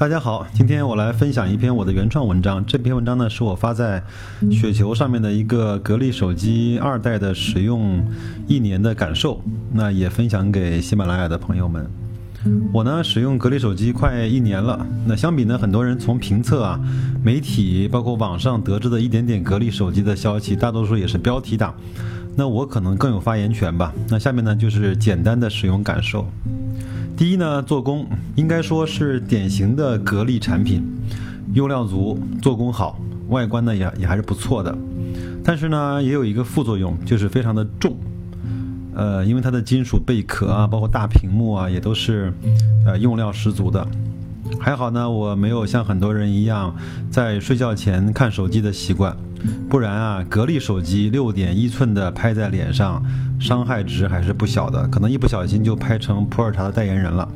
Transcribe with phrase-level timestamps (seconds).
[0.00, 2.64] 大家好，今天我来分享一篇我的原创文章。
[2.64, 4.02] 这篇文章呢是我发在
[4.50, 8.02] 雪球上面的一个格力手机二代的使用
[8.46, 9.42] 一年的感受，
[9.74, 11.86] 那也分享给喜马拉雅的朋友们。
[12.72, 16.80] 我呢使用格力手机快一年了，那相比呢，很多人从评测啊、
[17.22, 21.74] 媒体包括网上得知的一点点格力手机的消息，大多数也是标题党。
[22.34, 23.92] 那我可能更有发言权吧。
[24.08, 26.26] 那下面呢就是简单的使用感受。
[27.20, 30.82] 第一呢，做工应该说是典型的格力产品，
[31.52, 34.74] 用料足，做工好，外观呢也也还是不错的。
[35.44, 37.94] 但是呢，也有一个副作用，就是非常的重。
[38.94, 42.32] 呃，因为它的金属贝壳啊，包括大屏幕啊，也都是
[42.86, 43.86] 呃用料十足的。
[44.58, 46.74] 还好呢，我没有像很多人一样
[47.10, 49.14] 在睡觉前看手机的习惯，
[49.68, 53.02] 不然啊，格力手机六点一寸的拍在脸上，
[53.38, 57.28] 伤害值还是不小的，可能一不小心就拍成普洱茶的代言人了。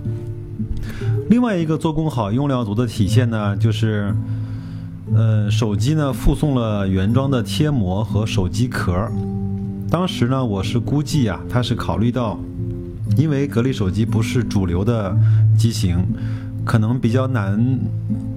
[1.30, 4.14] 另外一个做工好、用料足的体现呢，就是
[5.14, 9.08] 呃，手机呢附送了原装的贴膜和手机壳。
[9.90, 12.38] 当时呢，我是估计啊，它是考虑到，
[13.16, 15.16] 因为格力手机不是主流的
[15.56, 16.04] 机型。
[16.64, 17.78] 可能比较难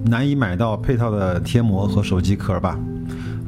[0.04, 2.78] 难以买到配套的贴膜和手机壳吧。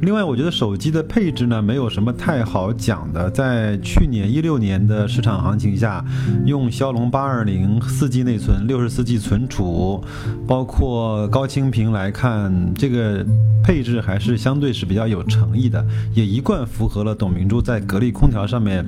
[0.03, 3.31] 另外，我觉得手机的配置呢，没有什么太好讲的。
[3.31, 6.03] 在去年一六年的市场行情下，
[6.47, 10.03] 用骁龙八二零四 G 内存、六十四 G 存储，
[10.47, 13.25] 包括高清屏来看，这个
[13.63, 18.83] 配置还是相对是比较有诚意的，也一贯符合了董明珠在格力空调上面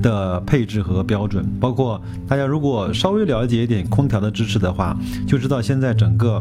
[0.00, 1.44] 的配置和标准。
[1.58, 6.40] 包括大家如果稍微了解一点空调的知识的话，就知道现在整个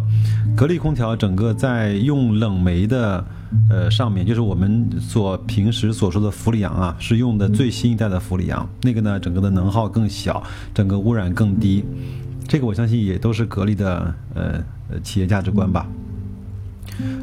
[0.55, 3.25] 格力空调整个在用冷媒的。
[3.69, 10.41] 呃，上面就是我们所平时所说的氟利昂啊，是用的最新一代的氟利昂，那个呢，整个的能耗更小，
[10.73, 11.83] 整个污染更低，
[12.47, 14.63] 这个我相信也都是格力的呃
[15.03, 15.85] 企业价值观吧。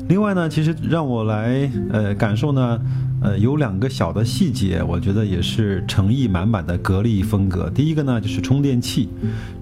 [0.09, 2.81] 另外呢，其实让我来呃感受呢。
[3.21, 7.69] 呃，有两个小的细节，我觉得也是诚意满满的格力风格。
[7.69, 9.09] 第一个呢，就是充电器，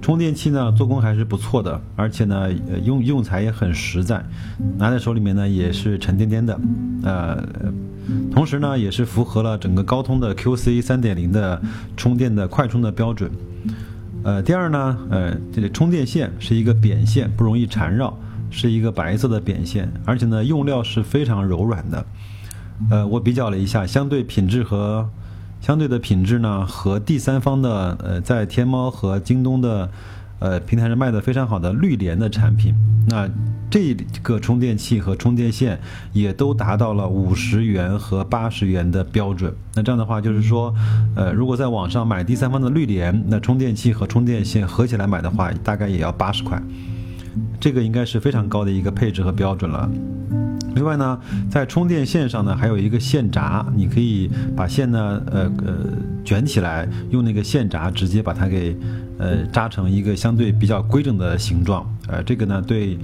[0.03, 2.53] 充电器呢做工还是不错的，而且呢
[2.85, 4.23] 用用材也很实在，
[4.77, 6.61] 拿在手里面呢也是沉甸甸的。
[7.03, 7.43] 呃，
[8.31, 11.59] 同时呢也是符合了整个高通的 QC 三点零的
[11.97, 13.31] 充电的快充的标准。
[14.23, 18.15] 呃，第二呢，呃，这个充电线是一个扁线，不容易缠绕，
[18.51, 22.05] 是一个白色的扁线，而且呢用料是非常柔软的。
[22.91, 25.09] 呃，我比较了一下，相对品质和
[25.61, 29.91] 相对的品质呢，和第三方的呃，在天猫和京东的
[30.39, 32.75] 呃平台上卖的非常好的绿联的产品，
[33.09, 33.29] 那
[33.71, 35.81] 这个充电器和充电线
[36.13, 39.53] 也都达到了五十元和八十元的标准。
[39.75, 40.73] 那这样的话，就是说，
[41.17, 46.63] 呃，如果在网上买第三方的绿联，那充电器和充电线合起来买的话，大概也要八十块，
[47.59, 49.89] 这个应该是非常高的一个配置和标准了。
[50.75, 51.19] 另外呢，
[51.51, 55.75] 在充电线上呢，还有一个线闸，你可以把线呢，呃呃
[56.25, 58.77] 卷起来，用那个线闸直接把它给，
[59.19, 61.87] 呃扎成一个相对比较规整的形状。
[62.09, 62.99] 呃，这个呢，对，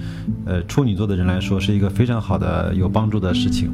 [0.44, 3.70] 呃处女座的人来说是一个非常好的有帮助的事情。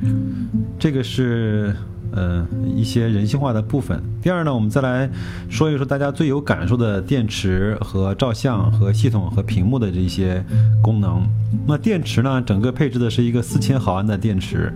[0.00, 1.76] 嗯，这个是。
[2.16, 4.02] 嗯，一些人性化的部分。
[4.22, 5.08] 第二呢，我们再来
[5.48, 10.42] 说一说大家最有感受的电池和照相和系统和屏幕的这些
[10.82, 11.22] 功能。
[11.66, 14.72] 那电池呢，整个配置的是一个四千毫安的电池。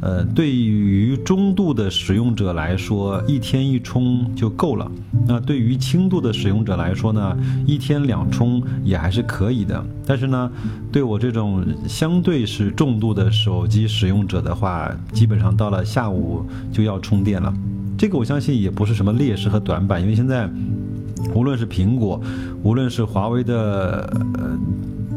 [0.00, 4.88] 呃，对于中度的使用者来说，一天一充就够了。
[5.26, 7.36] 那对于轻度的使用者来说呢，
[7.66, 9.84] 一天两充也还是可以的。
[10.06, 10.50] 但是呢，
[10.92, 17.52] 对我这种相对是重度的手机使用者的话，基本上到了下午就要充电了。
[17.96, 20.48] 这个我相信也不是什么劣势和短板，因为现在
[21.34, 22.20] 无论是苹果，
[22.62, 24.58] 无论是华为的呃。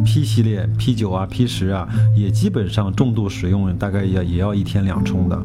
[0.03, 5.41] P 系列 P 九啊 P 十啊，也基本上重度使用，大概也也要一天两充的。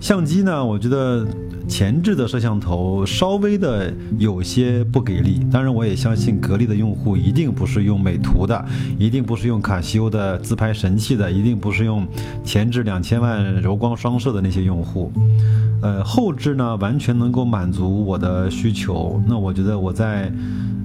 [0.00, 1.26] 相机呢，我觉得
[1.66, 5.40] 前置的摄像头稍微的有些不给力。
[5.50, 8.64] 当然，我也相信格力的用户一定不是用美图的，
[8.98, 12.06] 一定不是用卡西欧的自拍神器的，一定不是用
[12.44, 15.12] 前置两千万柔光双摄的那些用户。
[15.82, 19.20] 呃，后置呢，完全能够满足我的需求。
[19.28, 20.32] 那我觉得我在。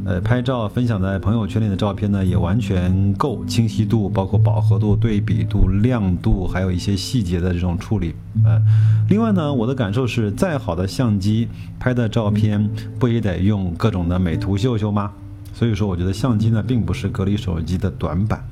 [0.05, 8.13] 呃，拍照分享在朋友圈里的照片呢，也完全够清晰度，包括饱和度、对比度、亮度，还有一些细节的这种处理。
[8.43, 8.61] 呃，
[9.09, 11.47] 另外呢，我的感受是，再好的相机
[11.79, 12.69] 拍的照片，
[12.99, 15.11] 不也得用各种的美图秀秀吗？
[15.53, 18.43] 所以说，我觉得相机呢，并不是隔离手机的短板。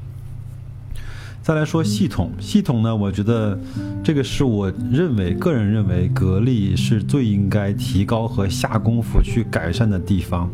[1.42, 3.60] 再来说系统，系统呢，我觉得
[4.04, 10.48] 这个是我认为个人认为格力是最应该提高和下功夫去改善的地方。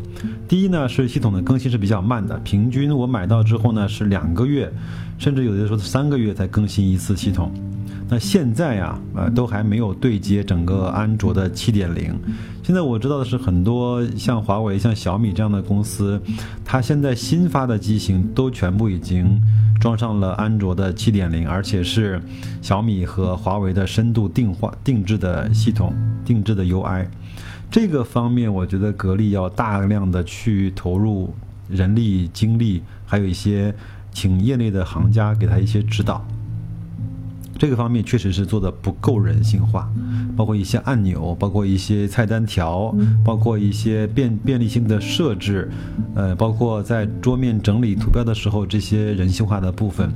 [0.48, 4.72] 第一呢，是系统的更新是比较慢的，平均我买到之后呢是两个月，
[5.18, 7.52] 甚至有的时候三个月才更新一次系统。
[8.10, 12.18] 那现在呀，呃，都还没有对接整个安卓的七点零。
[12.62, 16.18] 现在我知道的是，很多像华为、像小米这样的公司，
[16.64, 19.38] 它现在新发的机型都全部已经
[19.80, 22.20] 装上了安卓的七点零，而且是
[22.60, 25.94] 小米和华为的深度定化定制的系统、
[26.24, 27.06] 定制的 UI。
[27.70, 31.34] 这个方面，我觉得格力要大量的去投入
[31.68, 33.74] 人力、精力，还有一些
[34.10, 36.26] 请业内的行家给他一些指导。
[37.58, 39.90] 这个方面确实是做的不够人性化，
[40.36, 42.94] 包括一些按钮，包括一些菜单条，
[43.24, 45.68] 包括一些便便利性的设置，
[46.14, 50.08] 呃，包括在桌面整理图标的时候这些人性化的部分，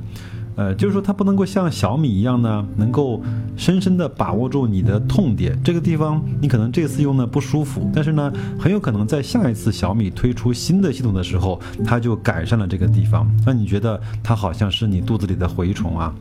[0.55, 3.21] 呃，就是说它不能够像小米一样呢，能够
[3.57, 5.59] 深深的把握住你的痛点。
[5.61, 16.15] 这个地方你可能这次用的不舒服，但是呢，很有可能在下一次小米推出新的系统的时候，它就改善了这个地方，那你觉得它好像是你肚子里的蛔虫啊。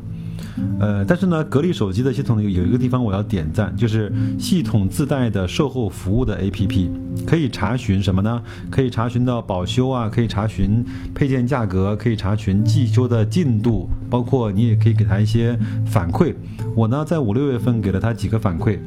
[0.79, 6.89] 呃，但是呢，格力手机的系统有有一个地方我要点赞，就是系统自带的售后服务的 APP，
[7.27, 8.43] 可以查询什么呢？
[8.71, 10.85] 可以查询到保修啊，可以查询
[11.15, 16.35] 配件价格，可以查询寄修的进度，包括你也可以给他一些反馈。
[16.75, 18.79] 我呢，在五六月份给了他几个反馈。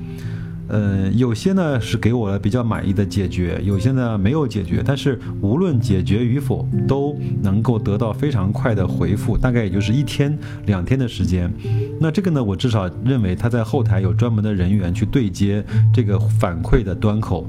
[0.67, 4.81] 呃，有些呢是给我了比较满意的解决，有些呢没有解决。
[4.85, 11.53] 但是无论解决与否，都能够得到非常快的回复，大概也就是一天两天的时间。
[11.99, 15.63] 那这个呢，我至少认为他在后台有专门的人员去对接
[15.93, 17.47] 这个反馈的端口。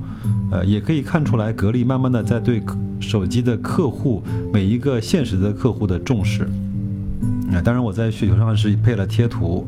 [0.50, 2.62] 呃，也可以看出来，格力慢慢的在对
[3.00, 4.22] 手机的客户
[4.52, 6.48] 每一个现实的客户的重视。
[7.50, 9.66] 那，当然我在雪球上是配了贴图，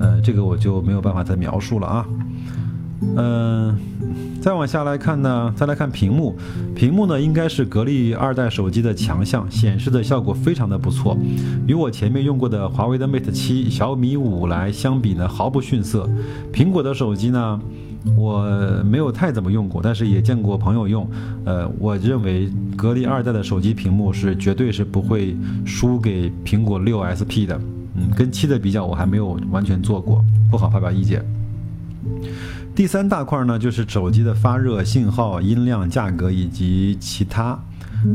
[0.00, 2.06] 呃，这个我就没有办法再描述了啊。
[3.16, 3.76] 嗯，
[4.40, 6.34] 再往下来看呢，再来看屏幕，
[6.74, 11.16] 屏幕呢应该是格力二代手机的强项，显示的效果非常的不错，
[11.66, 16.08] 与我前面用过的华为的 Mate 七、小米五来相比呢毫不逊色。
[16.52, 17.60] 苹果的手机呢，
[18.16, 18.42] 我
[18.84, 21.06] 没有太怎么用过，但是也见过朋友用。
[21.44, 27.60] 呃，我认为格力二代的手机屏幕是绝对是不会输给苹果六 SP 的。
[27.94, 31.22] 嗯，跟七的比较，我还没有完全做过，不好发表意见。
[32.76, 37.58] 第三大块呢，就是手机的发热、信号、音量、价格以及其他。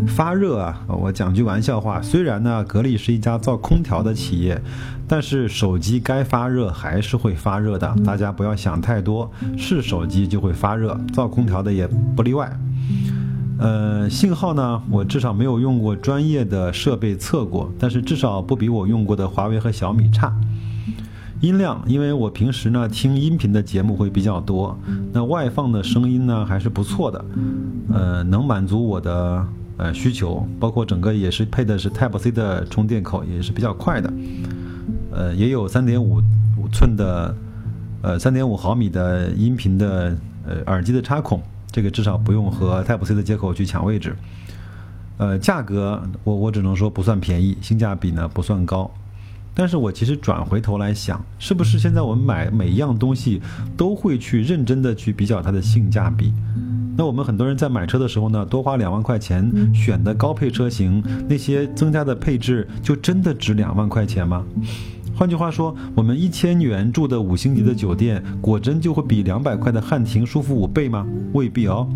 [0.05, 4.61] 发热啊，我讲句玩笑话，虽然呢，格力是一家造空调的企业，
[5.07, 12.55] 但是手机该发热还是会发热的，大家不要想太多，是手机就会发热，造空调的也不例外。
[13.57, 20.31] 呃，信号呢，我至少没有用过专业的设备测过，但是至少不比我用过的华为和小米差。
[21.41, 24.77] 音量，因为我平时呢听音频的节目会比较多，
[25.11, 27.25] 那外放的声音呢还是不错的，
[27.91, 29.43] 呃，能满足我的
[29.77, 34.13] 呃需求，包括整个也是配的是 Type C 的充电口，也是比较快的，
[35.11, 36.21] 呃，也有三点五
[36.57, 37.35] 五寸的，
[38.03, 40.15] 呃，三点五毫米的音频的
[40.45, 41.41] 呃耳机的插孔，
[41.71, 44.15] 这个至少不用和 Type C 的接口去抢位置，
[45.17, 48.91] 呃，价格我我只能说不算便宜，性价比呢不算高。
[49.53, 53.41] 但是我其实转回头来想，是不是现在我们买每一样东西
[53.75, 56.33] 都会去认真的去比较它的性价比？
[56.97, 64.43] 那我们很多人在买车的时候呢，多花两万块钱选的高配车型，那些增加的配置就真的值两万块钱吗？
[65.21, 71.05] 换句话说，我们一千元住的五星级的酒店，果真就会比两百块的汉庭舒服五倍吗？
[71.33, 71.87] 未必哦。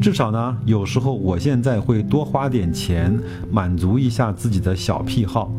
[0.00, 3.18] 至少呢，有时候我现在会多花点钱，
[3.50, 5.50] 满足一下自己的小癖好。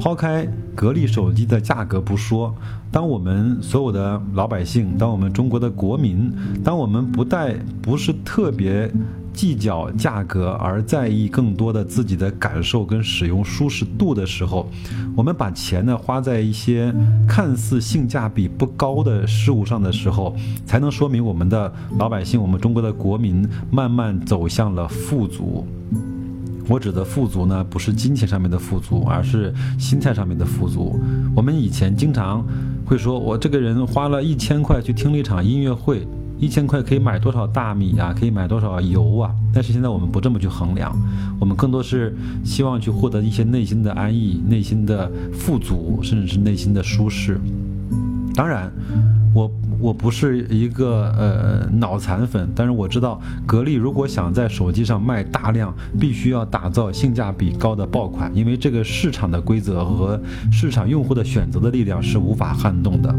[0.00, 2.52] 抛开格力手机的价格不说，
[2.90, 6.28] 当我们所有的老百姓，当我们中国的国民，
[6.64, 8.90] 当我们不带不是特别
[9.38, 14.68] 计较价格，而在意更多的自己的感受跟使用舒适度的时候，
[15.16, 16.92] 我们把钱呢花在一些
[17.28, 20.34] 看似性价比不高的事物上的时候，
[20.66, 25.64] 才能说明我们的老百姓，我们中国的国民慢慢走向了富足。
[26.68, 30.98] 我指的富足呢，不是金钱上面的富足，而是心态上面的富足。
[31.36, 32.44] 我们以前经常
[32.84, 36.04] 会说，我这个人花了一千块去听了一场音乐会，
[36.38, 39.30] 一千块可以买多少大米啊，可以买多少油啊？
[39.52, 40.96] 但是现在我们不这么去衡量，
[41.40, 47.40] 我们更多是希望去获得一些内心的安逸、内心的富足，甚至是内心的舒适。
[48.34, 48.72] 当然，
[49.34, 60.20] 我我不是一个呃脑残粉，但是我知道格力如果想在手机上卖大量，必须要打造性价比高的爆款，因为这个市场的规则和
[60.52, 63.12] 市场用户的选择的力量是无法撼动的。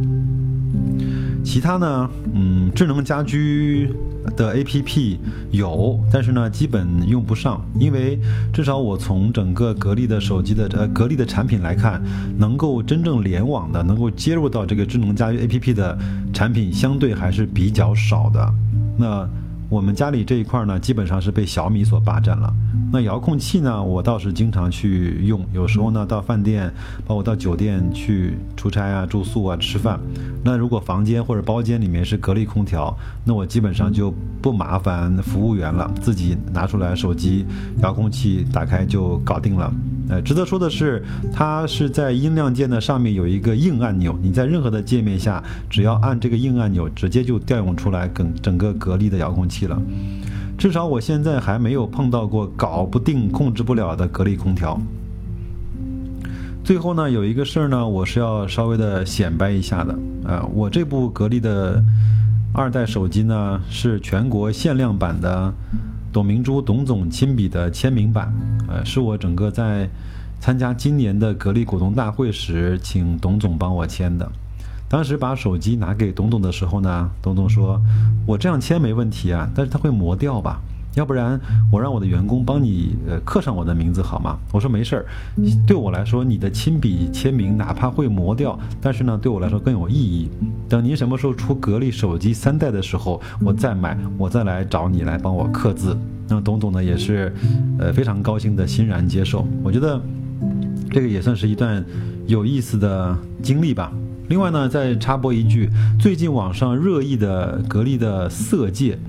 [1.49, 3.91] 其他呢，嗯，智能家居。
[4.35, 8.19] 的 A P P 有，但是呢，基本用不上，因为
[8.53, 11.99] 至少我从整个格力的手机的呃格力的产品来看，
[12.37, 15.97] 能够真正联网的，能够接入到这个智能家居 A P P 的
[16.31, 18.53] 产品，相对还是比较少的。
[18.97, 19.27] 那。
[19.69, 22.51] 我们家里这一块呢，基本上是被小米所霸占了。
[22.91, 26.73] 那遥控器呢，我倒是经常去用，有时候呢到饭店，
[27.05, 29.99] 包括到酒店去出差啊、住宿啊、吃饭。
[30.43, 34.11] 那如果房间或者包间里面是格力空调，那我基本上就
[34.41, 37.45] 不麻烦服务员了，自己拿出来手机
[37.83, 39.71] 遥控器打开就搞定了。
[40.09, 49.79] 呃，值得说的是，它是在音量键的上面有一个硬按钮，你在任何的界面下，只要按这个硬按钮，直接就调用出来整整个格力的遥控器了。
[50.57, 54.81] 至少我现在还没有碰到过搞不定、控制不了的格力空调。
[56.63, 59.95] 最后呢，有一个事儿呢，我是要稍微的显摆一下的。
[60.25, 61.83] 呃，我这部格力的
[62.51, 65.53] 二代手机呢，是全国限量版的。
[66.11, 68.33] 董明珠董总亲笔的签名版，
[68.67, 69.89] 呃，是我整个在
[70.39, 74.31] 参加今年的格力股东大会时，请董总帮我签的。
[74.87, 77.79] 当时把手机拿给董总的时候呢，董总说
[78.25, 80.59] ：“我这样签没问题啊，但是它会磨掉吧？”
[80.99, 81.39] 要不然
[81.71, 84.37] 我让我的员工帮你呃刻上我的名字好吗？
[84.51, 85.05] 我说没事儿，
[85.65, 90.29] 对我来说你的亲笔签名哪怕会磨掉，但是呢对我来说更有意义。
[90.67, 95.97] 等您什么时候出格力手机三代的时候，我再买，我再来找你来帮我刻字。
[96.27, 97.33] 那董总呢也是
[97.79, 99.47] 呃非常高兴的欣然接受。
[99.63, 100.01] 我觉得
[100.91, 101.81] 这个也算是一段
[102.27, 103.89] 有意思的经历吧。
[104.27, 108.99] 另外呢再插播一句，最近网上热议的格力的色戒。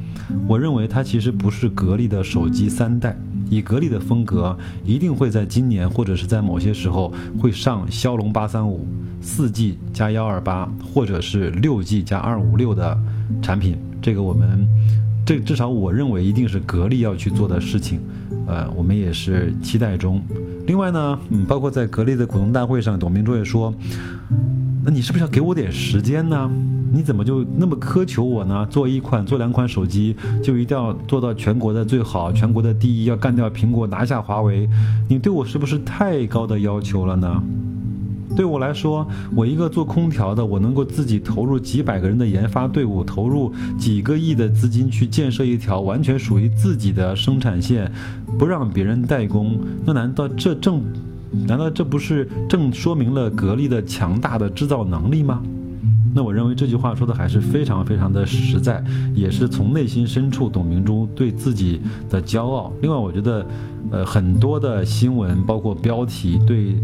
[0.46, 3.16] 我认为它其实不是格力的手机三代，
[3.48, 8.86] 以格力的风格，一定会在今年或者是在某些时候会上骁龙八三五
[9.20, 12.98] 四 G 加幺二八，或者是六 G 加二五六的
[13.42, 13.76] 产品。
[14.02, 14.66] 这个我们，
[15.26, 18.00] 这至少我认为一定是格力要去做的事情，
[18.46, 20.22] 呃，我们也是期待中。
[20.66, 23.74] 另外呢，嗯，包括在格力的股东大会上，董明珠也说，
[24.82, 26.50] 那你是不是要给我点时间呢？
[26.92, 28.66] 你怎么就那么苛求我呢？
[28.70, 34.68] 做一款、做两款手机就一定要做到全国的最好、全国的第一，要干掉苹果、拿下华为？
[35.08, 37.42] 你对我是不是太高的要求了呢？
[38.34, 39.06] 对我来说，
[39.36, 47.90] 我一个做空调的，我能够自己投入几百个人的研发队伍，投入几个亿的资金去建设一条完全属于自己的生产线，
[48.38, 50.82] 不让别人代工，那难道这正？
[51.46, 55.42] 难道这不是正说明了格力的强大的制造能力吗？
[56.12, 58.82] 那我认为这句话说的还是非常非常的实在，
[59.14, 62.72] 也是从内心深处董明珠对自己的骄傲。
[62.82, 63.46] 另外，我觉得，
[63.92, 66.74] 呃，很多的新闻包括标题对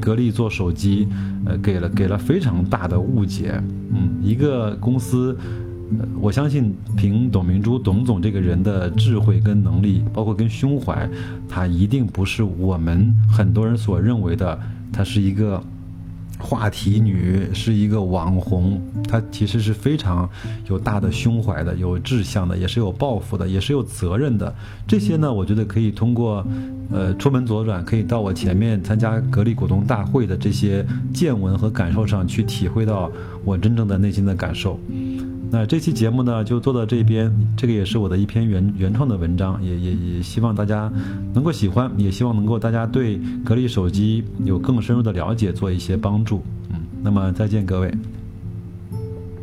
[0.00, 1.08] 格力做手机，
[1.46, 3.60] 呃，给了给了非常大的误解。
[3.92, 5.36] 嗯，一个公司，
[6.20, 11.08] 我相信凭董明珠董总这个人的智慧跟能力，包括跟胸怀，
[11.48, 14.58] 他一定不是我们很多人所认为的，
[14.92, 15.62] 他是一个。
[16.42, 20.26] 话题女是一个网红，她其实是非常
[20.70, 24.54] 有大的胸怀的，有志向的，也是有抱负的，也是有责任的。
[24.86, 26.42] 这些呢，我觉得可以通过，
[26.90, 30.82] 呃，出门左转，可以到我前面参加格力股东大会的这些
[31.12, 33.12] 见闻和感受上去体会到
[33.44, 34.80] 我真正的内心的感受。
[35.50, 37.30] 那这期节目呢，就做到这边。
[37.56, 40.90] 这个也是我的一篇原原创的文章，也也也希望大家
[41.34, 46.42] 能够喜欢，也希望能够大家对格力手机有更深入的了解，做一些帮助。
[46.70, 47.92] 嗯，那么再见各位。